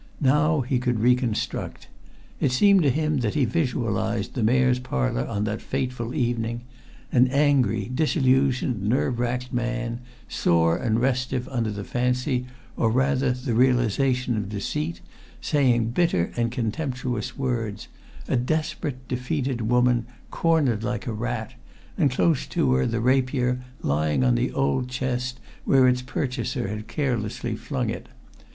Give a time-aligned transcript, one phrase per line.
[0.19, 1.87] Now he could reconstruct.
[2.39, 6.61] It seemed to him that he visualized the Mayor's Parlour on that fateful evening.
[7.11, 13.53] An angry, disillusioned, nerve racked man, sore and restive under the fancy, or, rather, the
[13.53, 15.01] realization of deceit,
[15.39, 17.87] saying bitter and contemptuous words;
[18.27, 21.53] a desperate, defeated woman, cornered like a rat
[21.95, 26.69] and close to her hand the rapier, lying on the old chest where its purchaser
[26.69, 28.07] had carelessly flung it.